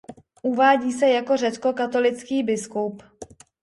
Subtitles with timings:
[0.43, 3.03] Uvádí se jako řeckokatolický biskup.